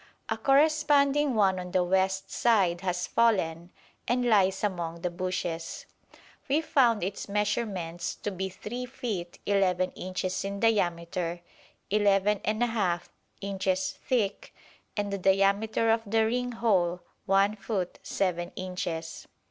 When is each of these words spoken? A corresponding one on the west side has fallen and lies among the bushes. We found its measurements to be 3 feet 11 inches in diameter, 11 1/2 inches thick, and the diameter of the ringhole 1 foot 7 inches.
A 0.29 0.35
corresponding 0.37 1.35
one 1.35 1.59
on 1.59 1.69
the 1.69 1.83
west 1.83 2.31
side 2.31 2.81
has 2.81 3.05
fallen 3.05 3.69
and 4.07 4.25
lies 4.25 4.63
among 4.63 5.01
the 5.01 5.11
bushes. 5.11 5.85
We 6.49 6.59
found 6.61 7.03
its 7.03 7.29
measurements 7.29 8.15
to 8.15 8.31
be 8.31 8.49
3 8.49 8.87
feet 8.87 9.37
11 9.45 9.91
inches 9.91 10.43
in 10.43 10.59
diameter, 10.59 11.41
11 11.91 12.39
1/2 12.39 13.01
inches 13.41 13.91
thick, 13.91 14.55
and 14.97 15.13
the 15.13 15.19
diameter 15.19 15.91
of 15.91 16.01
the 16.07 16.25
ringhole 16.25 17.01
1 17.27 17.55
foot 17.57 17.99
7 18.01 18.51
inches. 18.55 19.27